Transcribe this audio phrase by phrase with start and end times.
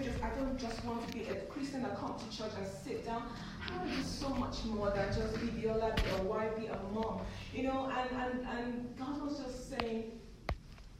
[0.00, 3.04] Just I don't just want to be a Christian that comes to church and sit
[3.04, 3.24] down.
[3.68, 6.66] I want to do so much more than just be Viola, be a wife, be
[6.66, 7.20] a mom.
[7.54, 10.12] You know, and, and, and God was just saying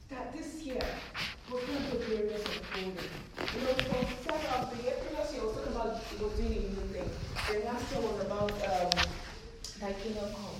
[0.09, 0.79] that this year
[1.51, 2.93] we're going to be glorious unfolding.
[3.55, 6.61] You know, from start of the year, previous year was talking about was doing a
[6.61, 7.09] new thing.
[7.51, 8.91] The last year was about um,
[9.81, 10.57] thy kingdom come.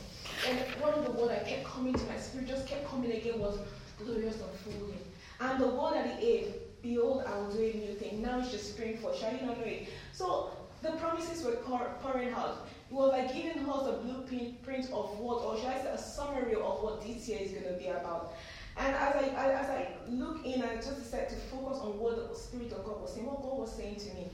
[0.50, 3.40] And one of the words that kept coming to my spirit, just kept coming again,
[3.40, 3.60] was
[4.04, 5.00] glorious unfolding.
[5.40, 6.54] And the word that he gave,
[6.84, 8.22] behold, I will do a new thing.
[8.22, 9.18] Now it's just spring forth.
[9.18, 9.88] Shall you not know it?
[10.12, 10.52] So
[10.84, 12.68] the promises were pouring out.
[12.92, 16.54] It was like giving us a blueprint of what, or shall I say, a summary
[16.54, 18.36] of what this year is going to be about.
[18.78, 22.36] And as I, as I look in, I just decided to focus on what the
[22.36, 24.28] Spirit of God was saying, what God was saying to me.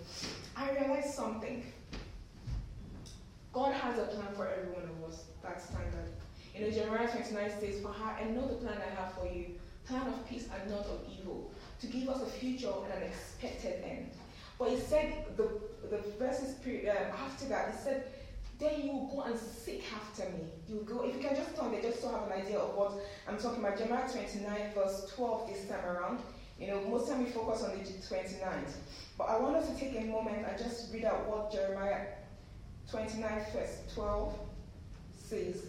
[0.55, 1.63] I realized something.
[3.53, 5.25] God has a plan for every one of us.
[5.43, 6.09] That's standard.
[6.55, 9.55] You know, Jeremiah 29 says, For I know the plan I have for you,
[9.89, 13.83] plan of peace and not of evil, to give us a future and an expected
[13.83, 14.11] end.
[14.59, 15.49] But he said, the,
[15.89, 16.89] the verses uh,
[17.25, 18.03] after that, he said,
[18.59, 20.43] then you will go and seek after me.
[20.67, 22.75] You will go, if you can just turn there, just to have an idea of
[22.75, 22.91] what
[23.27, 23.77] I'm talking about.
[23.77, 26.19] Jeremiah 29, verse 12 this time around.
[26.59, 28.73] You know, most time we focus on the 29th.
[29.17, 32.07] But I want us to take a moment and just read out what Jeremiah
[32.91, 34.39] 29, verse 12
[35.17, 35.63] says.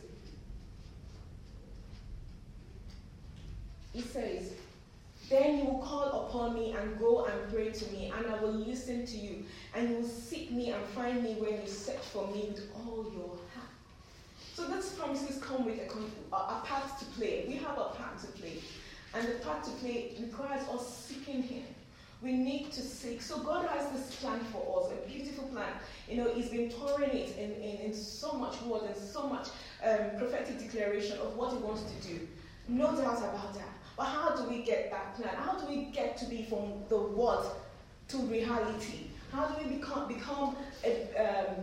[3.94, 4.52] It says,
[5.28, 8.52] Then you will call upon me and go and pray to me, and I will
[8.52, 12.27] listen to you, and you will seek me and find me when you search for
[12.28, 13.70] me with all your heart.
[14.55, 17.44] So these promises come with a, a part to play.
[17.48, 18.58] We have a part to play.
[19.14, 21.64] And the part to play requires us seeking Him.
[22.22, 23.22] We need to seek.
[23.22, 25.72] So God has this plan for us, a beautiful plan.
[26.08, 29.48] You know, He's been pouring it in, in, in so much word and so much
[29.84, 32.28] um, prophetic declaration of what He wants to do.
[32.69, 33.79] No doubt about that.
[34.00, 35.34] But how do we get that plan?
[35.36, 37.44] How do we get to be from the word
[38.08, 39.08] to reality?
[39.30, 41.56] How do we become become a, um,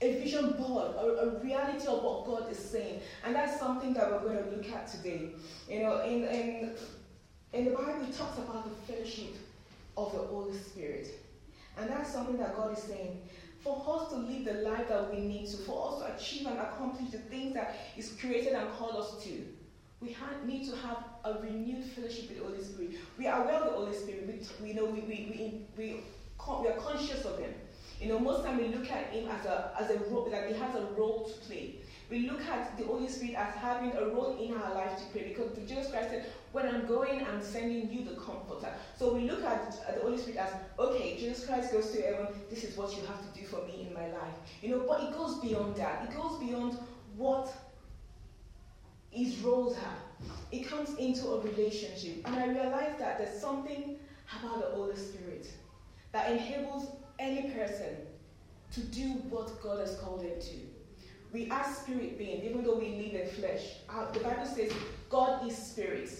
[0.00, 3.00] a vision board, a, a, reality of what God is saying?
[3.24, 5.30] And that's something that we're going to look at today.
[5.68, 6.70] You know, in, in,
[7.52, 9.34] in the Bible, it talks about the fellowship
[9.96, 11.18] of the Holy Spirit.
[11.76, 13.20] And that's something that God is saying.
[13.58, 16.60] For us to live the life that we need to, for us to achieve and
[16.60, 19.44] accomplish the things that is created and called us to,
[20.00, 20.14] we
[20.46, 22.92] need to have a renewed fellowship with the Holy Spirit.
[23.18, 24.26] We are aware of the Holy Spirit.
[24.26, 26.00] We, we know we, we, we, we,
[26.60, 27.54] we are conscious of Him.
[28.00, 30.54] You know, most time we look at Him as a, as a role, that He
[30.54, 31.76] has a role to play.
[32.10, 35.22] We look at the Holy Spirit as having a role in our life to play
[35.28, 38.72] because Jesus Christ said, When I'm going, I'm sending you the Comforter.
[38.98, 42.26] So we look at, at the Holy Spirit as, okay, Jesus Christ goes to heaven,
[42.50, 44.34] this is what you have to do for me in my life.
[44.60, 46.04] You know, but it goes beyond that.
[46.10, 46.76] It goes beyond
[47.16, 47.52] what
[49.14, 50.26] his roles are.
[50.50, 52.22] It comes into a relationship.
[52.26, 53.96] And I realized that there's something
[54.38, 55.46] about the Holy Spirit
[56.12, 56.88] that enables
[57.18, 57.96] any person
[58.72, 60.56] to do what God has called them to.
[61.32, 63.62] We are spirit beings, even though we live in flesh.
[63.88, 64.72] Uh, the Bible says
[65.10, 66.10] God is spirit.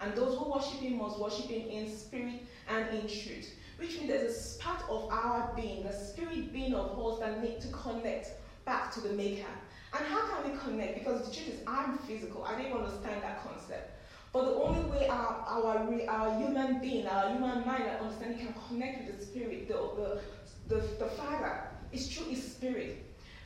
[0.00, 3.50] And those who worship Him must worship Him in spirit and in truth.
[3.78, 7.60] Which means there's a part of our being, the spirit being of us that need
[7.60, 8.30] to connect
[8.64, 9.46] back to the Maker.
[9.92, 10.98] And how can we connect?
[10.98, 12.44] Because the truth is, I'm physical.
[12.44, 13.92] I didn't understand that concept.
[14.32, 18.54] But the only way our, our, our human being, our human mind, our understanding can
[18.68, 20.20] connect with the Spirit, the, the,
[20.68, 23.02] the, the Father, is through His Spirit.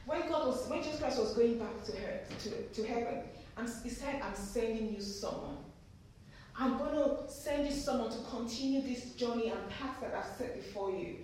[0.06, 3.18] When God was, when Jesus Christ was going back to her, to, to heaven,
[3.56, 5.58] and He said, "I'm sending you someone.
[6.58, 10.56] I'm going to send you someone to continue this journey and path that I've set
[10.56, 11.18] before you.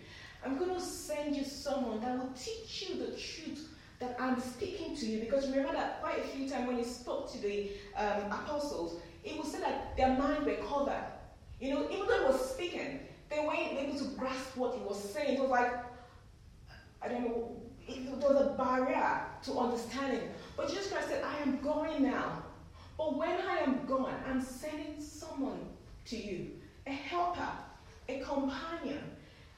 [0.45, 3.69] I'm going to send you someone that will teach you the truth
[4.01, 5.21] that I'm speaking to you.
[5.21, 9.37] Because remember that quite a few times when he spoke to the um, apostles, it
[9.37, 11.05] was said that their mind were covered.
[11.61, 15.03] You know, even though he was speaking, they weren't able to grasp what he was
[15.13, 15.37] saying.
[15.37, 15.73] It was like,
[17.03, 17.57] I don't know,
[17.89, 20.29] it was a barrier to understanding.
[20.57, 22.43] But Jesus Christ said, I am going now.
[22.99, 25.61] But when I am gone, I'm sending someone
[26.07, 26.51] to you
[26.87, 27.49] a helper,
[28.09, 29.03] a companion,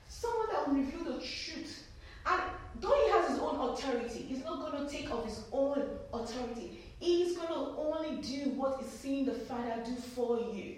[0.08, 1.84] someone that will reveal the truth
[2.26, 2.43] and
[2.80, 6.80] though he has his own authority, he's not going to take of his own authority.
[6.98, 10.76] He's going to only do what is seeing the Father do for you.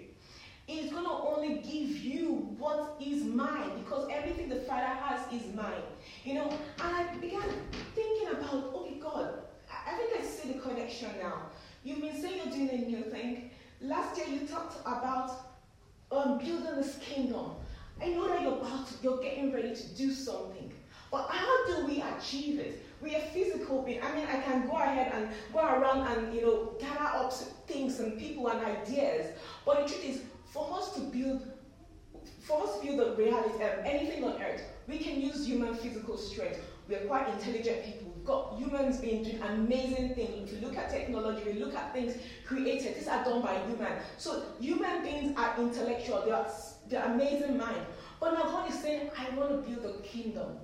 [0.67, 5.53] He's going to only give you what is mine because everything the Father has is
[5.53, 5.83] mine.
[6.23, 7.43] You know, and I began
[7.95, 9.33] thinking about, okay, God,
[9.69, 11.47] I think I see the connection now.
[11.83, 13.49] You've been saying you're doing a new thing.
[13.81, 15.31] Last year you talked about
[16.11, 17.51] um, building this kingdom.
[18.01, 20.70] I know that you're about to, you're getting ready to do something.
[21.11, 22.85] But how do we achieve it?
[23.01, 24.03] We are physical beings.
[24.03, 27.33] I mean, I can go ahead and go around and you know gather up
[27.67, 29.35] things and people and ideas.
[29.65, 31.51] But the truth is, for us to build,
[32.39, 36.17] for us to build a reality, of anything on earth, we can use human physical
[36.17, 36.59] strength.
[36.87, 38.13] We're quite intelligent people.
[38.15, 40.51] We've got humans being doing amazing things.
[40.51, 42.15] If you look at technology, we look at things
[42.45, 42.95] created.
[42.95, 43.93] These are done by human.
[44.17, 46.23] So human beings are intellectual.
[46.25, 46.47] They are
[46.87, 47.85] they're amazing mind.
[48.19, 50.57] But now God is saying, I want to build a kingdom.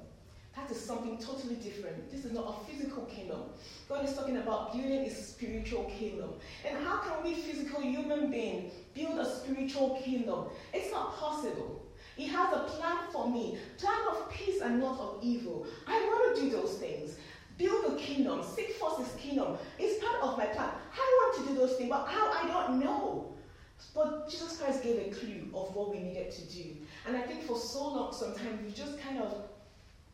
[0.57, 2.11] That is something totally different.
[2.11, 3.41] This is not a physical kingdom.
[3.87, 6.31] God is talking about building a spiritual kingdom.
[6.67, 10.45] And how can we, physical human being, build a spiritual kingdom?
[10.73, 11.85] It's not possible.
[12.15, 15.67] He has a plan for me, plan of peace and not of evil.
[15.85, 17.17] I want to do those things.
[17.59, 19.57] Build a kingdom, seek first his kingdom.
[19.77, 20.69] It's part of my plan.
[20.91, 23.35] I want to do those things, but how I don't know.
[23.93, 26.63] But Jesus Christ gave a clue of what we needed to do.
[27.05, 29.43] And I think for so long, sometimes we just kind of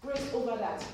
[0.03, 0.85] braced over that.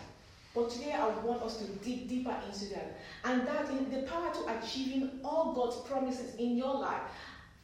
[0.56, 3.00] But today I want us to dig deeper into that.
[3.24, 7.02] And that in the power to achieving all God's promises in your life.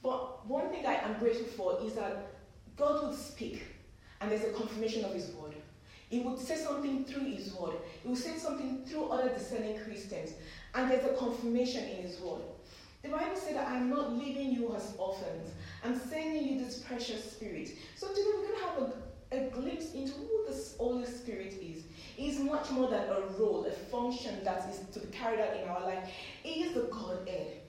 [0.03, 2.27] But one thing I am grateful for is that
[2.77, 3.63] God would speak,
[4.21, 5.56] and there's a confirmation of His word.
[6.09, 7.74] He would say something through His word.
[8.03, 10.33] He would say something through other discerning Christians,
[10.75, 12.42] and there's a confirmation in His word.
[13.01, 15.51] The Bible said that I'm not leaving you as orphans.
[15.83, 17.71] I'm sending you this precious Spirit.
[17.95, 18.94] So today we're going to have
[19.31, 21.83] a, a glimpse into who this Holy Spirit is.
[22.15, 25.69] He's much more than a role, a function that is to be carried out in
[25.69, 26.09] our life.
[26.43, 27.61] He is the Godhead.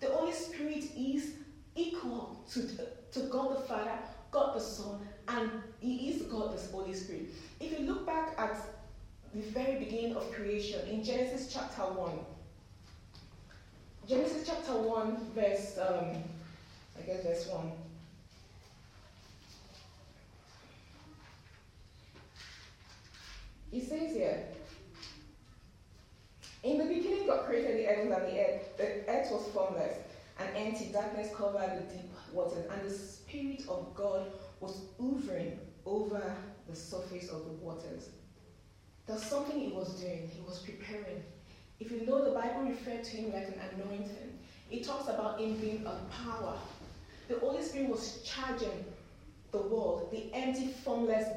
[0.00, 1.32] The Holy Spirit is
[1.74, 2.68] equal to,
[3.12, 3.98] to God the Father,
[4.30, 5.50] God the Son, and
[5.80, 7.28] He is God the Holy Spirit.
[7.60, 8.56] If you look back at
[9.34, 12.10] the very beginning of creation in Genesis chapter 1,
[14.08, 16.22] Genesis chapter 1, verse, um,
[16.98, 17.72] I guess verse 1.
[23.70, 24.46] He says here,
[26.68, 28.76] In the beginning, God created the heavens and the earth.
[28.76, 29.96] The earth was formless
[30.38, 30.90] and empty.
[30.92, 34.30] Darkness covered the deep waters, and the Spirit of God
[34.60, 36.36] was hovering over
[36.68, 38.10] the surface of the waters.
[39.06, 40.28] There's something he was doing.
[40.28, 41.22] He was preparing.
[41.80, 44.38] If you know the Bible referred to him like an anointing,
[44.70, 46.58] it talks about him being a power.
[47.28, 48.84] The Holy Spirit was charging
[49.52, 51.28] the world, the empty, formless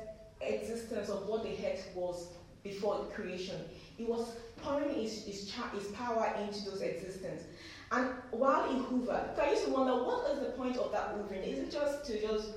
[0.41, 2.27] existence of what the earth was
[2.63, 3.61] before creation.
[3.97, 4.27] He was
[4.63, 7.43] pouring his, his, his power into those existence.
[7.91, 11.43] And while he hovered, I used to wonder what is the point of that hovering?
[11.43, 12.51] Is it just to just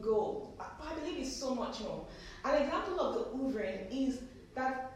[0.00, 0.52] go?
[0.60, 2.06] I believe it's so much more.
[2.44, 4.20] An example of the hoovering is
[4.54, 4.92] that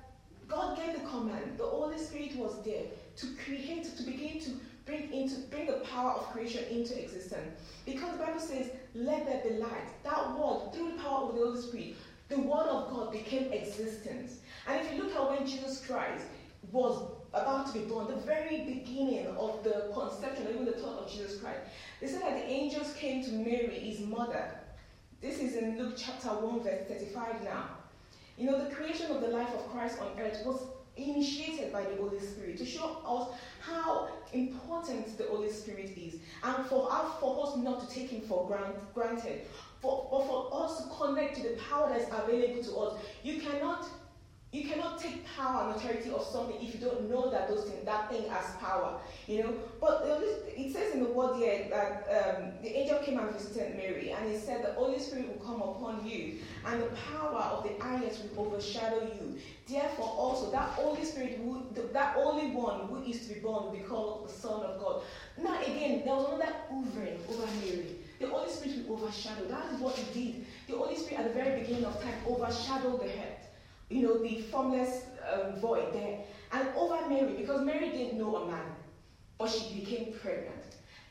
[0.47, 1.59] God gave the command.
[1.59, 2.85] The Holy Spirit was there
[3.17, 4.51] to create, to begin to
[4.87, 7.59] bring into bring the power of creation into existence.
[7.85, 11.45] Because the Bible says, "Let there be light." That word, through the power of the
[11.45, 11.97] Holy Spirit,
[12.29, 14.39] the Word of God became existence.
[14.67, 16.27] And if you look at when Jesus Christ
[16.71, 21.11] was about to be born, the very beginning of the conception, even the thought of
[21.11, 21.61] Jesus Christ,
[22.01, 24.51] they said that the angels came to Mary, his mother.
[25.21, 27.69] This is in Luke chapter 1, verse 35 now.
[28.37, 30.63] You know, the creation of the life of Christ on earth was
[30.97, 36.67] initiated by the Holy Spirit to show us how important the Holy Spirit is and
[36.67, 38.47] for us, for us not to take him for
[38.95, 39.43] granted,
[39.81, 43.01] for, but for us to connect to the power that is available to us.
[43.23, 43.87] You cannot
[44.53, 47.85] you cannot take power and authority of something if you don't know that those things,
[47.85, 49.55] that thing has power, you know.
[49.81, 54.11] But it says in the word here that um, the angel came and visited Mary,
[54.11, 57.81] and he said the Holy Spirit will come upon you, and the power of the
[57.81, 59.39] highest will overshadow you.
[59.69, 61.39] Therefore, also that Holy Spirit,
[61.93, 65.03] that Holy One who is to be born, will be called the Son of God.
[65.41, 67.99] Now again, there was another hovering over Mary.
[68.19, 69.47] The Holy Spirit will overshadow.
[69.47, 70.47] That is what he did.
[70.67, 73.40] The Holy Spirit, at the very beginning of time, overshadowed the head
[73.91, 76.21] you know, the formless um, void there.
[76.53, 78.65] And over Mary, because Mary didn't know a man,
[79.39, 80.57] but she became pregnant.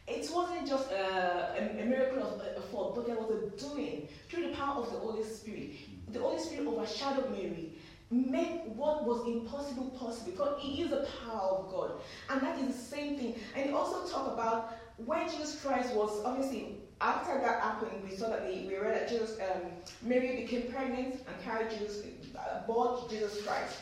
[0.08, 4.08] It wasn't just a, a, a miracle of a, fault, but there was a doing
[4.28, 5.72] through the power of the Holy Spirit.
[6.12, 7.74] The Holy Spirit overshadowed Mary,
[8.10, 11.92] made what was impossible possible because it is the power of God.
[12.30, 13.36] And that is the same thing.
[13.56, 18.46] And also talk about when Jesus Christ was obviously after that happened, we saw that
[18.46, 19.62] we, we read that Jesus, um,
[20.02, 22.06] Mary became pregnant and carried Jesus,
[22.38, 23.78] uh, bore Jesus Christ.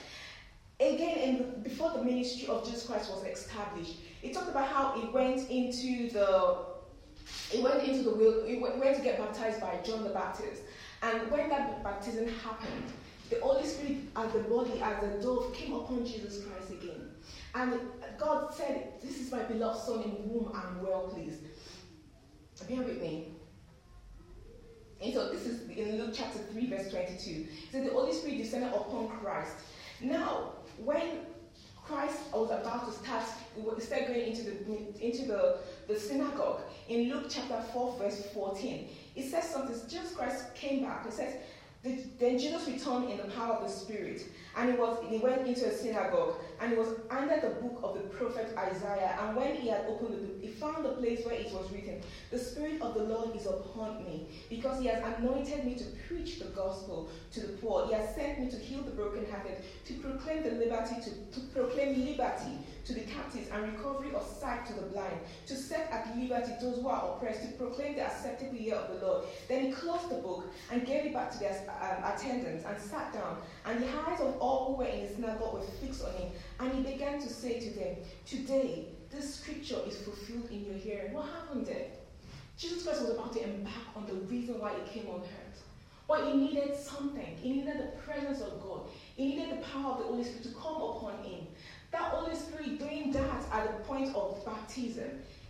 [0.79, 5.07] Again, in, before the ministry of Jesus Christ was established, it talked about how he
[5.07, 6.57] went into the
[7.49, 10.61] he went into the will, he went to get baptized by John the Baptist.
[11.01, 12.83] And when that baptism happened,
[13.29, 17.11] the Holy Spirit as the body, as a dove, came upon Jesus Christ again.
[17.53, 17.79] And
[18.17, 21.41] God said, This is my beloved Son in whom I'm well pleased.
[22.65, 23.33] Bear with me.
[25.01, 27.47] And so this is in Luke chapter 3, verse 22.
[27.71, 29.53] So the Holy Spirit descended upon Christ.
[30.01, 31.19] Now, when
[31.83, 33.23] Christ was about to start,
[33.55, 38.89] we start going into the into the, the synagogue in Luke chapter 4, verse 14,
[39.15, 39.75] it says something.
[39.89, 41.05] Jesus Christ came back.
[41.05, 41.35] It says,
[41.83, 44.23] then Jesus returned in the power of the Spirit,
[44.57, 47.93] and he was he went into a synagogue, and he was under the book of
[47.93, 49.17] the prophet Isaiah.
[49.21, 52.01] And when he had opened the book, he found the place where it was written,
[52.31, 56.39] "The Spirit of the Lord is upon me, because He has anointed me to preach
[56.39, 57.87] the gospel to the poor.
[57.87, 62.05] He has sent me to heal the brokenhearted, to proclaim the liberty to, to proclaim
[62.05, 66.53] liberty to the captives and recovery of sight to the blind, to set at liberty
[66.61, 69.25] those who are oppressed, to proclaim the acceptable year of the Lord.
[69.49, 73.13] Then he closed the book and gave it back to their um, attendants and sat
[73.13, 73.37] down.
[73.65, 76.31] And the eyes of all who were in the synagogue were fixed on him.
[76.59, 81.13] And he began to say to them, Today, this scripture is fulfilled in your hearing.
[81.13, 81.87] What happened there?
[82.57, 85.63] Jesus Christ was about to embark on the reason why he came on earth.
[86.07, 87.37] But he needed something.
[87.41, 88.81] He needed the presence of God.
[89.15, 91.47] He needed the power of the Holy Spirit to come upon him.
[91.91, 95.09] That Holy Spirit doing that at the point of baptism,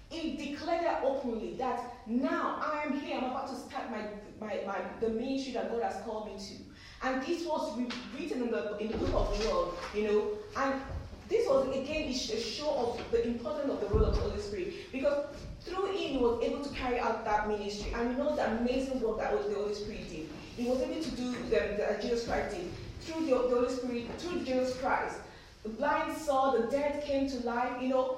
[0.10, 4.06] he declared that openly that now I am here, I'm about to start my,
[4.39, 6.67] my, my the ministry that God has called me to.
[7.04, 7.77] And this was
[8.18, 10.27] written in the, in the book of the world, you know,
[10.58, 10.82] and
[11.30, 14.74] this was again a show of the importance of the role of the Holy Spirit
[14.92, 15.25] because
[15.62, 17.94] through him he was able to carry out that ministry.
[17.94, 20.30] And you know the amazing work that the Holy Spirit did.
[20.56, 24.06] He was able to do the, the Jesus Christ did through the, the Holy Spirit,
[24.20, 25.18] through Jesus Christ.
[25.63, 27.82] The blind saw, the dead came to life.
[27.82, 28.18] You know,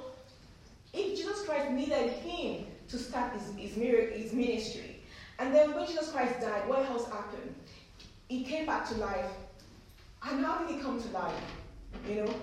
[0.94, 5.02] if Jesus Christ needed him to start his, his, his ministry,
[5.40, 7.56] and then when Jesus Christ died, what else happened?
[8.30, 9.32] He came back to life.
[10.24, 11.34] And how did he come to life?
[12.08, 12.34] You know,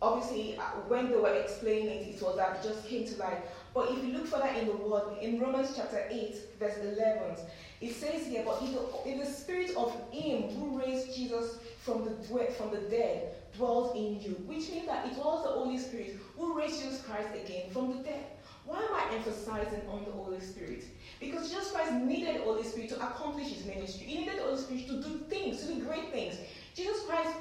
[0.00, 3.38] obviously, uh, when they were explaining it, it was that just came to life.
[3.74, 7.36] But if you look further in the word, in Romans chapter 8, verse 11,
[7.80, 12.10] it says here, but if the, the spirit of him who raised Jesus from the,
[12.52, 16.56] from the dead dwells in you, which means that it was the Holy Spirit who
[16.56, 18.24] raised Jesus Christ again from the dead.
[18.64, 20.84] Why am I emphasizing on the Holy Spirit?
[21.18, 24.06] Because Jesus Christ needed the Holy Spirit to accomplish his ministry.
[24.06, 26.36] He needed the Holy Spirit to do things, to do great things.
[26.74, 27.34] Jesus Christ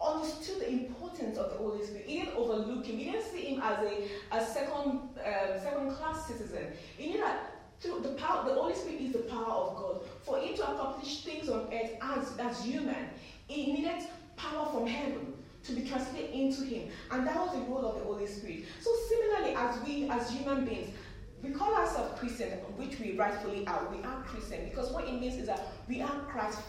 [0.00, 2.06] understood the importance of the Holy Spirit.
[2.06, 2.98] He didn't overlook him.
[2.98, 5.10] He didn't see him as a, a second um,
[5.62, 6.72] second class citizen.
[6.98, 10.00] He knew that through the power, the Holy Spirit is the power of God.
[10.22, 13.08] For him to accomplish things on earth as, as human,
[13.46, 14.04] he needed
[14.36, 16.88] power from heaven to be translated into him.
[17.10, 18.64] And that was the role of the Holy Spirit.
[18.80, 20.90] So similarly, as we as human beings,
[21.42, 23.88] we call ourselves Christian, which we rightfully are.
[23.94, 26.60] We are Christian because what it means is that we are Christ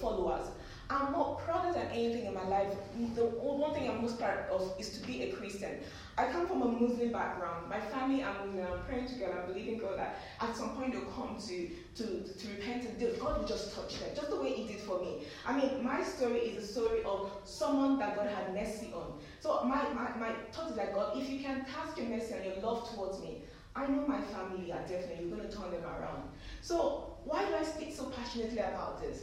[0.00, 0.46] followers.
[0.92, 2.68] I'm more prouder than anything in my life.
[3.14, 5.78] The one thing I'm most proud of is to be a Christian.
[6.18, 7.70] I come from a Muslim background.
[7.70, 11.10] My family, I'm, I'm praying to God, I'm believing God that at some point they'll
[11.12, 14.70] come to, to, to repent and God will just touch them, just the way He
[14.70, 15.24] did for me.
[15.46, 19.18] I mean, my story is a story of someone that God had mercy on.
[19.40, 22.44] So my, my, my thought is like, God, if you can cast your mercy and
[22.44, 23.44] your love towards me,
[23.74, 26.28] I know my family are definitely going to turn them around.
[26.60, 29.22] So why do I speak so passionately about this?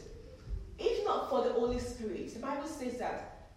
[0.80, 3.48] If not for the Holy Spirit, the Bible says that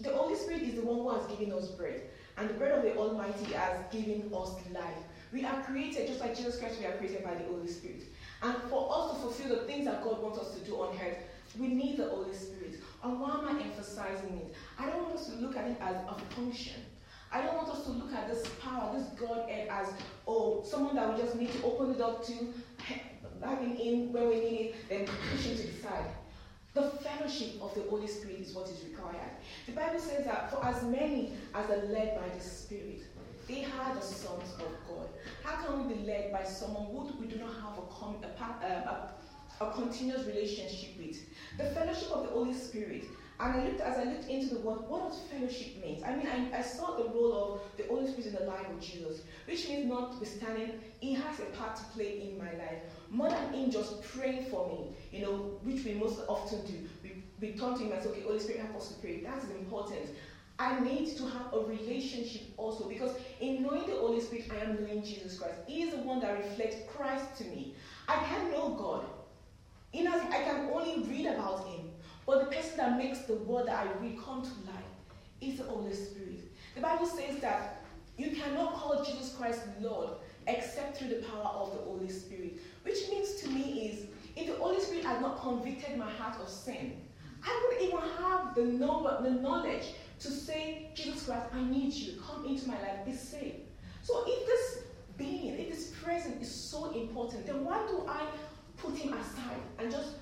[0.00, 2.02] the Holy Spirit is the one who has given us bread,
[2.36, 4.98] and the bread of the Almighty has given us life.
[5.32, 8.02] We are created just like Jesus Christ, we are created by the Holy Spirit.
[8.42, 11.18] And for us to fulfill the things that God wants us to do on earth,
[11.58, 12.80] we need the Holy Spirit.
[13.04, 14.54] And why am I emphasizing it?
[14.78, 16.82] I don't want us to look at it as a function.
[17.30, 19.88] I don't want us to look at this power, this Godhead as,
[20.26, 22.32] oh, someone that we just need to open it up to,
[23.42, 26.10] having in when we need it, then pushing to the side.
[26.74, 29.30] The fellowship of the Holy Spirit is what is required.
[29.66, 33.02] The Bible says that for as many as are led by the Spirit,
[33.46, 35.08] they are the sons of God.
[35.44, 39.08] How can we be led by someone who we do not have a, a, um,
[39.60, 41.16] a, a continuous relationship with?
[41.58, 43.04] The fellowship of the Holy Spirit
[43.40, 46.02] and I looked as I looked into the word, what does fellowship mean?
[46.04, 48.80] I mean, I, I, saw the role of the Holy Spirit in the life of
[48.80, 52.82] Jesus, which means notwithstanding, He has a part to play in my life.
[53.10, 56.74] More than Him just praying for me, you know, which we most often do.
[57.02, 59.20] We, we turn to Him and say, okay, Holy Spirit, help us to pray.
[59.20, 60.10] That is important.
[60.60, 64.80] I need to have a relationship also because in knowing the Holy Spirit, I am
[64.80, 65.56] knowing Jesus Christ.
[65.66, 67.74] He is the one that reflects Christ to me.
[68.06, 69.04] I can know God.
[69.92, 71.90] In as I can only read about Him.
[72.26, 74.84] But the person that makes the word that I read come to life
[75.40, 76.40] is the Holy Spirit.
[76.74, 77.84] The Bible says that
[78.16, 80.10] you cannot call Jesus Christ Lord
[80.46, 82.60] except through the power of the Holy Spirit.
[82.82, 86.48] Which means to me is if the Holy Spirit had not convicted my heart of
[86.48, 87.00] sin,
[87.42, 92.20] I wouldn't even have the, know, the knowledge to say, Jesus Christ, I need you.
[92.20, 93.56] Come into my life, be saved.
[94.02, 94.84] So if this
[95.16, 98.26] being, if this presence is so important, then why do I
[98.76, 100.14] put him aside and just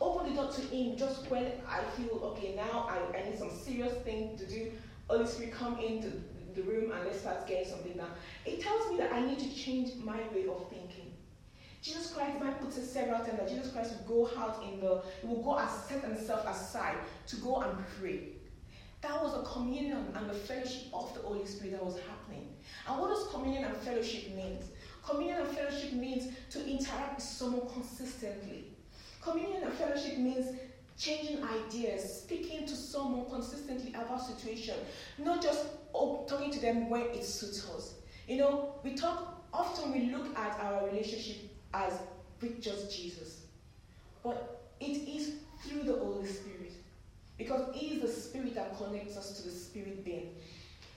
[0.00, 3.50] open the door to him just when I feel, okay, now I, I need some
[3.50, 4.72] serious thing to do.
[5.08, 6.10] Holy Spirit, come into
[6.54, 8.10] the room and let's start getting something done.
[8.44, 11.12] It tells me that I need to change my way of thinking.
[11.82, 14.80] Jesus Christ, the Bible puts it several times that Jesus Christ will go out in
[14.80, 16.96] the, he will go and set himself aside
[17.28, 18.32] to go and pray.
[19.00, 22.48] That was a communion and the fellowship of the Holy Spirit that was happening.
[22.86, 24.58] And what does communion and fellowship mean?
[25.06, 28.76] Communion and fellowship means to interact with someone consistently.
[29.20, 30.56] Communion and fellowship means
[30.96, 34.74] changing ideas, speaking to someone consistently about situation,
[35.18, 37.94] not just oh, talking to them when it suits us.
[38.28, 41.98] You know, we talk often we look at our relationship as
[42.40, 43.42] with just Jesus,
[44.22, 45.34] but it is
[45.64, 46.72] through the Holy Spirit
[47.36, 50.34] because He is the Spirit that connects us to the Spirit being.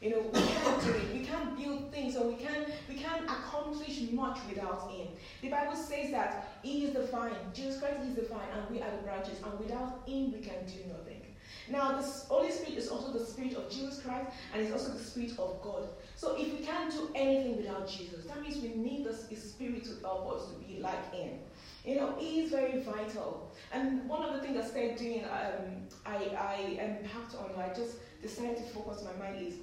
[0.03, 1.13] You know, we can't do it.
[1.13, 5.07] We can't build things, or we can't we can't accomplish much without Him.
[5.41, 8.81] The Bible says that He is the vine, Jesus Christ is the vine, and we
[8.81, 11.22] are the branches, and without Him we can do nothing.
[11.69, 15.03] Now, the Holy Spirit is also the Spirit of Jesus Christ, and it's also the
[15.03, 15.88] Spirit of God.
[16.17, 19.91] So, if we can't do anything without Jesus, that means we need the Spirit to
[20.01, 21.39] help us to be like Him.
[21.86, 23.53] You know, He is very vital.
[23.72, 27.95] And one of the things I started doing, um, I, I embarked on, I just
[28.22, 29.53] decided to focus my mind is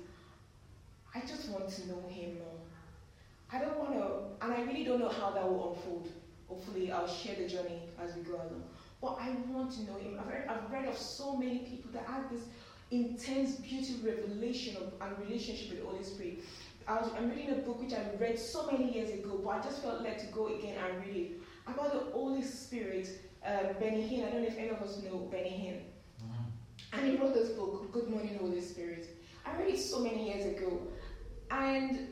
[1.15, 2.59] I just want to know Him more.
[3.53, 6.09] I don't want to, and I really don't know how that will unfold.
[6.49, 8.65] Hopefully, I'll share the journey as we go along.
[9.01, 10.21] But I want to know Him.
[10.21, 12.43] I've read, I've read of so many people that have this
[12.91, 16.39] intense, beauty revelation of, and relationship with the Holy Spirit.
[16.87, 19.61] I was, I'm reading a book which I read so many years ago, but I
[19.63, 21.33] just felt led to go again and read it
[21.67, 23.09] about the Holy Spirit.
[23.45, 24.27] Uh, Benny Hinn.
[24.27, 26.27] I don't know if any of us know Benny Hinn.
[26.27, 26.99] Mm-hmm.
[26.99, 29.07] And he wrote this book, Good Morning, Holy Spirit.
[29.47, 30.79] I read it so many years ago,
[31.51, 32.09] and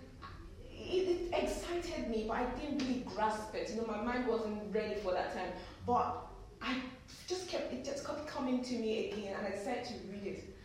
[0.70, 3.70] it, it, excited me, but I didn't really grasp it.
[3.70, 5.52] You know, my mind wasn't ready for that time.
[5.86, 6.26] But
[6.62, 6.76] I
[7.26, 10.56] just kept it just kept coming to me again, and I decided to read it.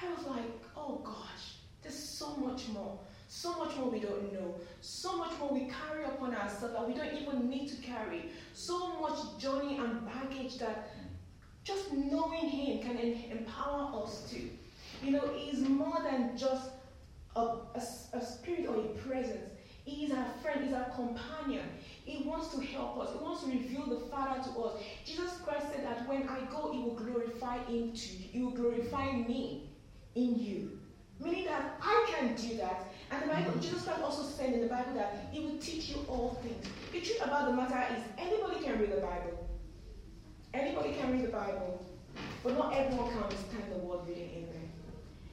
[0.00, 0.44] And I was like,
[0.76, 2.98] oh gosh, there's so much more.
[3.28, 4.56] So much more we don't know.
[4.82, 8.30] So much more we carry upon ourselves that we don't even need to carry.
[8.52, 10.90] So much journey and baggage that
[11.64, 12.98] just knowing Him can
[13.30, 14.50] empower us to.
[15.02, 16.70] You know, He's more than just
[17.36, 17.58] a,
[18.12, 19.50] a, spirit or a presence.
[19.84, 21.64] He is our friend, He's our companion.
[22.04, 23.10] He wants to help us.
[23.12, 24.80] He wants to reveal the Father to us.
[25.04, 28.28] Jesus Christ said that when I go, He will glorify Him to you.
[28.30, 29.70] He will glorify me
[30.14, 30.78] in you.
[31.20, 32.92] Meaning that I can do that.
[33.10, 36.04] And the Bible, Jesus Christ also said in the Bible that He will teach you
[36.08, 36.66] all things.
[36.92, 39.48] The truth about the matter is anybody can read the Bible.
[40.54, 41.84] Anybody can read the Bible.
[42.44, 44.62] But not everyone can understand the word reading in there.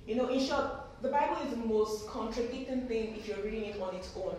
[0.07, 3.81] You know, in short, the Bible is the most contradicting thing if you're reading it
[3.81, 4.35] on its own.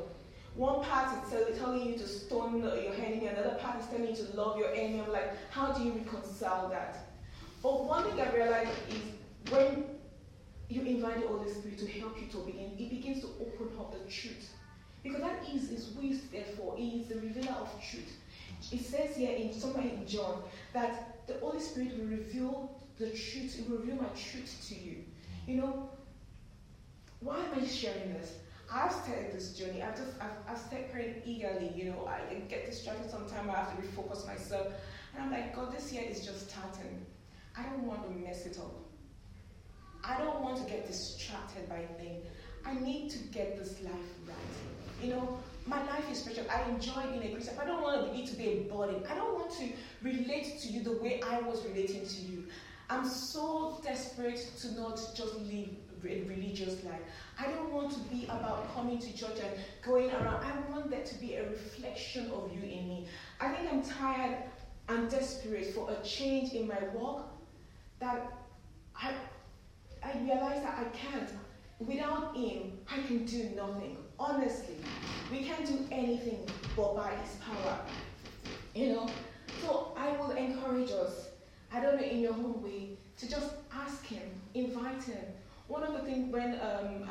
[0.55, 4.37] One part is telling you to stone your enemy, another part is telling you to
[4.37, 5.01] love your enemy.
[5.01, 7.14] I'm like, how do you reconcile that?
[7.62, 9.85] But one thing I realized is when
[10.68, 13.92] you invite the Holy Spirit to help you to begin, it begins to open up
[13.92, 14.51] the truth.
[15.03, 16.77] Because that his is who is therefore.
[16.77, 18.12] He is the revealer of truth.
[18.70, 20.42] It says here in somewhere in John
[20.75, 25.05] that the Holy Spirit will reveal the truth, it will reveal my truth to you.
[25.46, 25.88] You know,
[27.21, 28.35] why am I sharing this?
[28.73, 29.83] I've started this journey.
[29.83, 31.73] I've just I've, I've started praying eagerly.
[31.75, 33.49] You know, I get distracted sometimes.
[33.49, 34.69] I have to refocus myself,
[35.15, 37.05] and I'm like, God, this year is just starting.
[37.57, 38.75] I don't want to mess it up.
[40.03, 42.25] I don't want to get distracted by things.
[42.65, 43.93] I need to get this life
[44.27, 45.03] right.
[45.03, 46.45] You know, my life is special.
[46.51, 47.55] I enjoy being a Christian.
[47.61, 49.03] I don't want it to be a burden.
[49.11, 49.69] I don't want to
[50.03, 52.45] relate to you the way I was relating to you.
[52.89, 55.69] I'm so desperate to not just live
[56.03, 57.01] religious life.
[57.39, 60.45] I don't want to be about coming to church and going around.
[60.45, 63.07] I want there to be a reflection of you in me.
[63.41, 64.43] I think I'm tired
[64.89, 67.33] and desperate for a change in my walk
[68.01, 68.33] that
[68.97, 69.13] I,
[70.03, 71.31] I realize that I can't.
[71.79, 73.97] Without Him, I can do nothing.
[74.19, 74.75] Honestly,
[75.31, 77.79] we can't do anything but by His power.
[78.75, 79.11] You know?
[79.63, 81.29] So I will encourage us,
[81.73, 84.23] I don't know, in your own way, to just ask Him,
[84.55, 85.25] invite Him,
[85.71, 87.09] one of the things when um,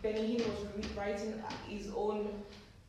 [0.00, 2.28] Benny Hinn was writing his own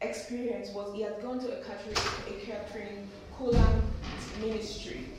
[0.02, 3.82] experience was he had gone to a Catholic, a Kathryn Kuhlman
[4.40, 5.10] ministry.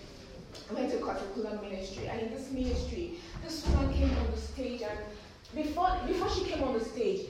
[0.70, 4.82] I went to Kuhlman ministry, and in this ministry, this woman came on the stage,
[4.82, 4.98] and
[5.52, 7.26] before before she came on the stage,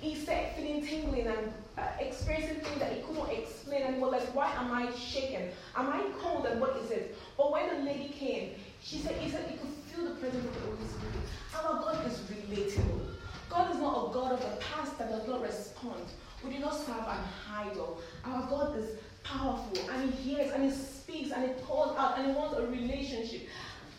[0.00, 4.12] he said feeling tingling and uh, experiencing things that he couldn't explain, and he was
[4.12, 5.48] like, "Why am I shaking?
[5.74, 6.44] Am I cold?
[6.44, 8.50] And what is it?" But when the lady came,
[8.82, 11.10] she said, "He said he could feel the presence of the Holy Spirit."
[11.54, 13.00] Our God is relatable.
[13.48, 16.04] God is not a God of the past that does not respond.
[16.44, 17.20] We do not serve an
[17.52, 18.00] idol.
[18.24, 22.28] Our God is powerful and He hears and He speaks and He calls out and
[22.28, 23.48] He wants a relationship.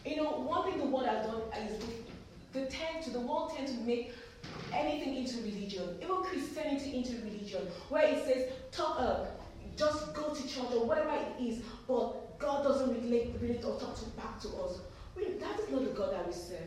[0.05, 1.83] You know, one thing the world has done is
[2.53, 4.13] the tend to the world tend to make
[4.73, 9.25] anything into religion, even Christianity into religion, where it says talk uh,
[9.77, 13.95] just go to church or whatever it is, but God doesn't relate, relate or talk
[13.99, 14.79] to, back to us.
[15.15, 16.59] That is not the God that we serve.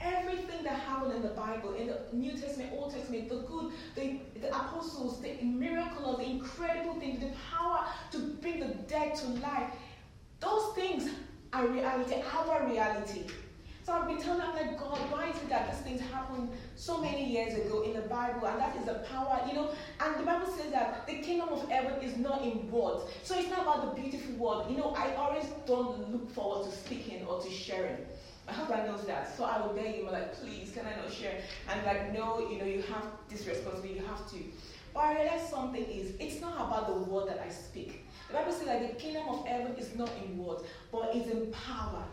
[0.00, 4.20] Everything that happened in the Bible, in the New Testament, Old Testament, the good, the,
[4.40, 9.70] the apostles, the miracles, the incredible things, the power to bring the dead to life,
[10.40, 11.10] those things
[11.52, 13.24] are reality, our reality.
[13.90, 16.98] So I've been telling them, like, God, why is it that these things happened so
[16.98, 18.46] many years ago in the Bible?
[18.46, 19.72] And that is the power, you know.
[19.98, 23.02] And the Bible says that the kingdom of heaven is not in words.
[23.24, 24.70] So it's not about the beautiful word.
[24.70, 27.96] You know, I always don't look forward to speaking or to sharing.
[28.46, 29.36] My husband knows that.
[29.36, 31.42] So I will beg him, like, please, can I not share?
[31.68, 34.36] And like, no, you know, you have this responsibility, you have to.
[34.94, 38.06] But I realize something is, it's not about the word that I speak.
[38.28, 41.50] The Bible says that the kingdom of heaven is not in words, but it's in
[41.50, 42.04] power.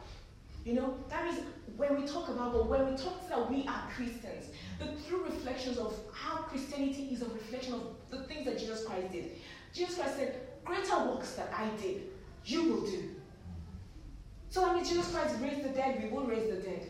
[0.68, 1.40] You know, that is
[1.78, 4.48] when we talk about, but when we talk that we are Christians,
[4.80, 9.14] the true reflections of how Christianity is a reflection of the things that Jesus Christ
[9.14, 9.32] did.
[9.74, 12.10] Jesus Christ said, Greater works that I did,
[12.44, 13.12] you will do.
[14.50, 16.86] So that means Jesus Christ raised the dead, we will raise the dead.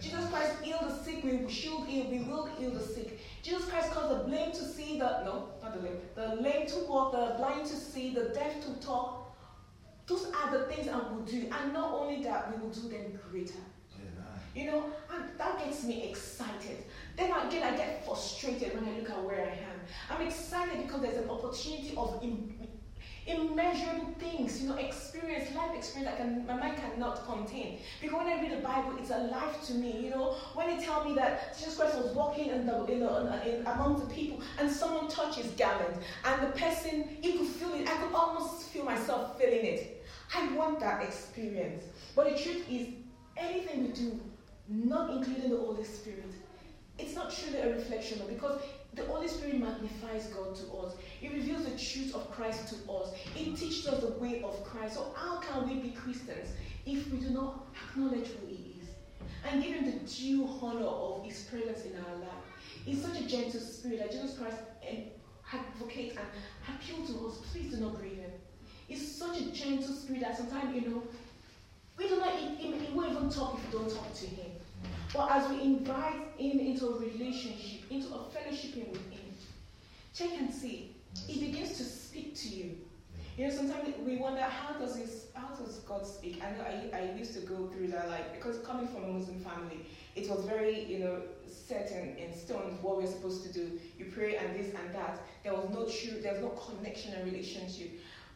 [0.00, 3.18] Jesus Christ healed the sick, we will heal, we will heal the sick.
[3.42, 6.76] Jesus Christ caused the lame to see, the no, not the lame, the lame to
[6.88, 9.15] walk, the blind to see, the deaf to talk,
[10.06, 11.48] those are the things I will do.
[11.50, 13.60] And not only that, we will do them greater.
[14.54, 16.84] You know, and that gets me excited.
[17.14, 19.80] Then again, I get frustrated when I look at where I am.
[20.08, 22.22] I'm excited because there's an opportunity of
[23.26, 27.80] immeasurable things, you know, experience, life experience that can, my mind cannot contain.
[28.00, 30.36] Because when I read the Bible, it's alive to me, you know.
[30.54, 33.98] When they tell me that Jesus Christ was walking in the, in the, in, among
[33.98, 37.88] the people and someone touched his garment and the person, you could feel it.
[37.88, 39.95] I could almost feel myself feeling it.
[40.34, 41.84] I want that experience.
[42.14, 42.88] But the truth is,
[43.36, 44.20] anything we do,
[44.68, 46.32] not including the Holy Spirit,
[46.98, 48.60] it's not truly a reflection of because
[48.94, 50.94] the Holy Spirit magnifies God to us.
[51.20, 53.10] It reveals the truth of Christ to us.
[53.36, 54.94] It teaches us the way of Christ.
[54.94, 56.48] So how can we be Christians
[56.86, 58.88] if we do not acknowledge who He is
[59.50, 62.30] and give Him the due honor of His presence in our life?
[62.86, 65.00] He's such a gentle spirit that Jesus Christ eh,
[65.52, 67.38] advocates and appeals to us.
[67.52, 68.20] Please do not grieve
[68.88, 71.02] He's such a gentle spirit that sometimes, you know,
[71.98, 74.50] we don't know, won't even talk if you don't talk to him.
[75.14, 79.20] But as we invite him into a relationship, into a fellowshipping with him,
[80.14, 80.94] check and see.
[81.26, 82.76] He begins to speak to you.
[83.36, 86.42] You know, sometimes we wonder how does this, how does God speak?
[86.42, 89.40] I know I, I used to go through that, like because coming from a Muslim
[89.40, 89.80] family,
[90.14, 93.78] it was very, you know, set in, in stone what we're supposed to do.
[93.98, 95.20] You pray and this and that.
[95.44, 97.90] There was no true, there was no connection and relationship.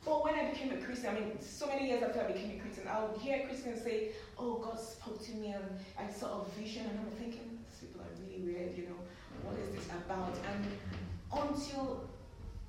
[0.04, 2.60] But when I became a Christian, I mean, so many years after I became a
[2.60, 5.64] Christian, I would hear Christians say, Oh, God spoke to me and
[5.98, 6.86] I saw a vision.
[6.86, 8.96] And I'm thinking, these people are really weird, you know,
[9.42, 10.34] what is this about?
[10.48, 10.64] And
[11.32, 12.08] until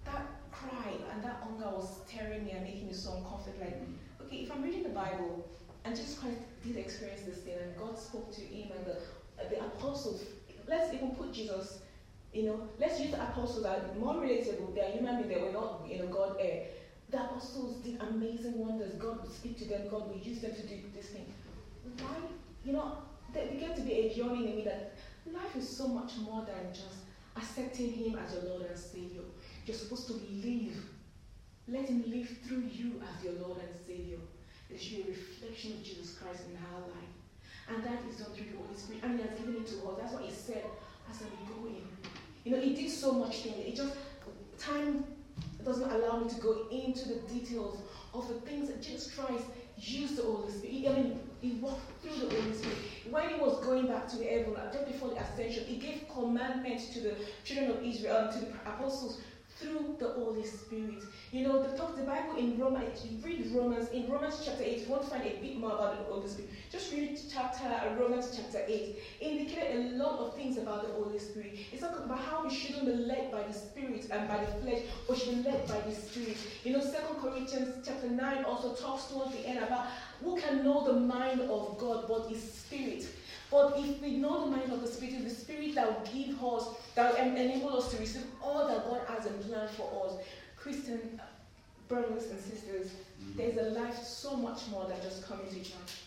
[0.05, 3.79] that cry and that hunger was tearing me and making me so uncomfortable, like,
[4.21, 5.47] okay, if I'm reading the Bible
[5.85, 9.63] and Jesus Christ did experience this thing and God spoke to him and the, the
[9.63, 10.23] apostles,
[10.67, 11.79] let's even put Jesus
[12.33, 14.73] you know, let's use apostles that are more relatable.
[14.73, 15.35] They are human beings.
[15.35, 16.37] They were not, you know, God.
[16.39, 16.45] Uh,
[17.11, 18.93] the apostles did amazing wonders.
[18.93, 19.87] God would speak to them.
[19.89, 21.25] God would use them to do this thing.
[21.99, 22.15] Why?
[22.63, 22.97] You know,
[23.33, 24.93] there began to be a yearning in me that
[25.31, 27.03] life is so much more than just
[27.35, 29.21] accepting Him as your Lord and Savior.
[29.65, 30.77] You're supposed to live.
[31.67, 34.17] Let Him live through you as your Lord and Savior.
[34.69, 37.11] There should be a reflection of Jesus Christ in our life.
[37.69, 39.03] And that is done through the Holy Spirit.
[39.03, 39.97] And He has given it to us.
[39.99, 40.63] That's what He said
[41.09, 41.83] as we go in.
[42.45, 43.55] You know, He did so much things.
[43.65, 43.95] It just,
[44.57, 45.03] time
[45.65, 47.81] doesn't allow me to go into the details
[48.13, 49.45] of the things that Jesus Christ
[49.77, 50.87] used the Holy Spirit.
[50.89, 52.77] I mean, he walked through the Holy Spirit.
[53.09, 57.01] When he was going back to heaven, just before the ascension, he gave commandments to
[57.01, 59.21] the children of Israel, um, to the apostles,
[59.61, 61.03] through the Holy Spirit.
[61.31, 64.81] You know, the talk, the Bible in Romans, you read Romans, in Romans chapter 8,
[64.81, 66.49] you want to find a bit more about the Holy Spirit.
[66.71, 68.71] Just read chapter uh, Romans chapter 8.
[68.71, 71.57] It indicated a lot of things about the Holy Spirit.
[71.71, 74.81] It's talking about how we shouldn't be led by the Spirit and by the flesh,
[75.07, 76.37] but should be led by the Spirit.
[76.63, 79.85] You know, Second Corinthians chapter 9 also talks towards the end about
[80.23, 83.07] who can know the mind of God but his spirit.
[83.51, 86.69] But if we know the mind of the Spirit, the Spirit that will give us,
[86.95, 90.25] that will enable us to receive all that God has in plan for us.
[90.55, 91.19] Christian
[91.89, 93.37] brothers and sisters, mm-hmm.
[93.37, 95.99] there's a life so much more than just coming to church.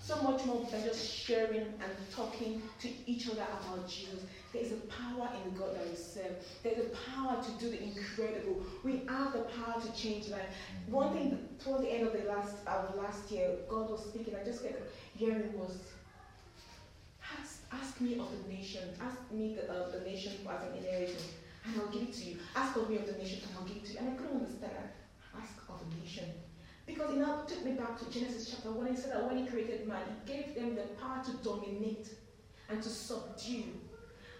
[0.00, 4.20] So much more than just sharing and talking to each other about Jesus.
[4.52, 6.36] There's a power in God that we serve.
[6.62, 8.64] There's a power to do the incredible.
[8.84, 10.46] We have the power to change life.
[10.86, 14.34] One thing towards the end of the last of last year, God was speaking.
[14.40, 14.80] I just kept
[15.16, 15.76] hearing was
[17.72, 18.82] ask, me of the nation.
[19.00, 21.28] Ask me the, uh, the nation as an inheritance,
[21.64, 22.38] and I'll give it to you.
[22.54, 23.98] Ask of me of the nation, and I'll give it to you.
[23.98, 24.72] And I couldn't understand.
[25.36, 26.24] ask of the nation.
[26.86, 28.86] Because it now took me back to Genesis chapter 1.
[28.86, 32.08] He said that when he created man, he gave them the power to dominate
[32.68, 33.64] and to subdue.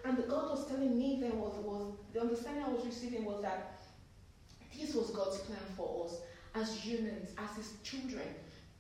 [0.05, 3.43] And the God was telling me then was, was the understanding I was receiving was
[3.43, 3.83] that
[4.79, 6.21] this was God's plan for us
[6.55, 8.27] as humans, as his children.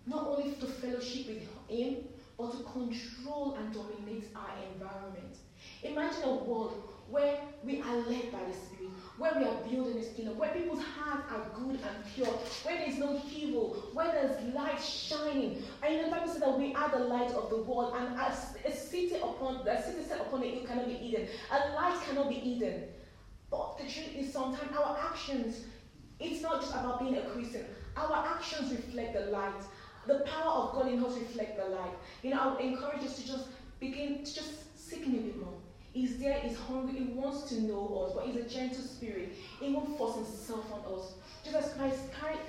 [0.06, 2.04] Not only to fellowship with him,
[2.38, 5.36] but to control and dominate our environment.
[5.82, 10.12] Imagine a world where we are led by the Spirit, where we are building His
[10.12, 14.82] kingdom, where people's hearts are good and pure, where there's no evil, where there's light
[14.82, 15.62] shining.
[15.82, 18.56] And in the Bible says that we are the light of the world, and as
[18.64, 21.28] a city upon a city set upon hill cannot be hidden.
[21.50, 22.84] A light cannot be hidden.
[23.50, 25.64] But the truth is, sometimes our actions,
[26.18, 27.66] it's not just about being a Christian.
[27.96, 29.62] Our actions reflect the light.
[30.06, 31.92] The power of God in us reflect the light.
[32.22, 33.48] You know, I would encourage us to just
[33.80, 35.54] begin to just seek Him a bit more.
[35.92, 39.32] He's there, he's hungry, he wants to know us, but he's a gentle spirit.
[39.60, 41.14] He won't force himself on us.
[41.42, 42.00] Jesus Christ,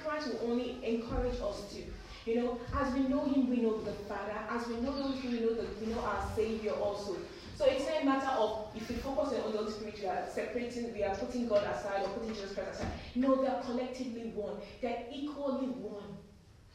[0.03, 2.29] Christ will only encourage us to.
[2.29, 4.33] You know, as we know him, we know the Father.
[4.49, 7.15] As we know him, we know the, we know our Savior also.
[7.55, 10.27] So it's not a matter of if we focus on the Holy Spirit, we are
[10.29, 12.91] separating, we are putting God aside or putting Jesus Christ aside.
[13.15, 14.57] No, they are collectively one.
[14.81, 16.17] They're equally one.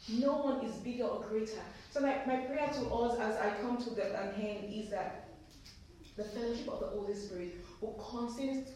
[0.09, 1.63] No one is bigger or greater.
[1.91, 5.29] So like my prayer to us as I come to the um, end is that
[6.17, 7.93] the fellowship of the Holy Spirit will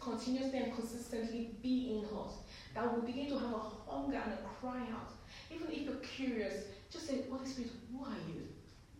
[0.03, 2.33] continuously and consistently be in us.
[2.73, 5.11] That will begin to have a hunger and a cry out.
[5.53, 8.47] Even if you're curious, just say, Holy Spirit, who are you?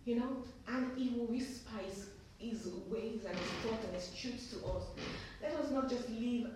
[0.05, 0.43] You know?
[0.67, 2.09] And He will whisper His,
[2.39, 4.83] his ways and His thoughts and His truths to us.
[5.41, 6.51] Let us not just live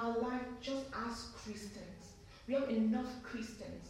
[0.00, 2.14] our life just as Christians.
[2.48, 3.89] We have enough Christians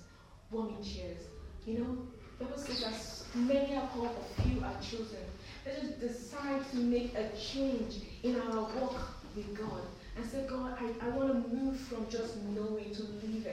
[0.51, 1.19] warming chairs.
[1.67, 1.99] You know?
[2.41, 5.19] Bible says that many are called, but few are chosen.
[5.67, 8.97] Let us decide to make a change in our walk
[9.37, 9.83] with God
[10.17, 13.45] and say, God, I, I want to move from just knowing to living.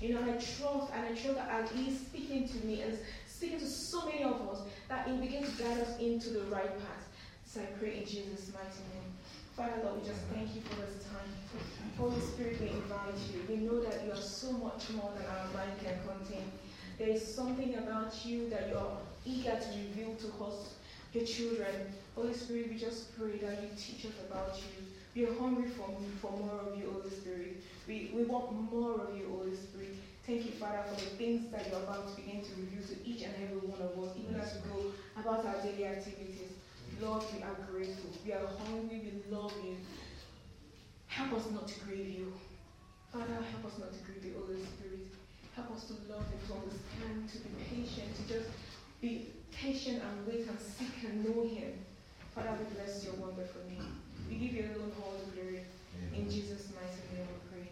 [0.00, 2.98] You know, and I trust and I trust that as He's speaking to me and
[3.26, 6.78] speaking to so many of us, that He begins to guide us into the right
[6.78, 7.08] path.
[7.46, 9.15] So I pray in Jesus' mighty name.
[9.56, 11.32] Father, Lord, we just thank you for this time.
[11.96, 13.40] Holy Spirit, we invite you.
[13.48, 16.52] We know that you are so much more than our mind can contain.
[16.98, 20.74] There is something about you that you are eager to reveal to us
[21.14, 21.94] your children.
[22.14, 24.84] Holy Spirit, we just pray that you teach us about you.
[25.14, 25.88] We are hungry for,
[26.20, 27.62] for more of you, Holy Spirit.
[27.88, 29.96] We, we want more of you, Holy Spirit.
[30.26, 33.22] Thank you, Father, for the things that you're about to begin to reveal to each
[33.22, 36.55] and every one of us, even as we go about our daily activities.
[37.00, 38.10] Lord, we are grateful.
[38.24, 39.12] We are hungry.
[39.12, 39.76] We love you.
[41.06, 42.32] Help us not to grieve you.
[43.12, 45.12] Father, help us not to grieve the Holy Spirit.
[45.54, 48.50] Help us to love you, to understand, to be patient, to just
[49.00, 51.72] be patient and wait and seek and know Him.
[52.34, 53.96] Father, we bless your wonderful name.
[54.28, 55.64] We give you alone all the glory.
[55.96, 56.20] Amen.
[56.20, 57.68] In Jesus' mighty name we pray.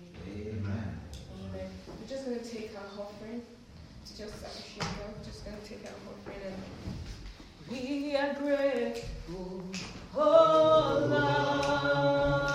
[0.52, 1.00] Amen.
[1.44, 1.68] Amen.
[2.00, 3.42] We're just going to take our offering.
[3.44, 5.16] To just appreciate God.
[5.24, 6.56] Just going to take our offering and
[7.70, 9.62] we are grateful.
[10.16, 12.53] Oh, Lord.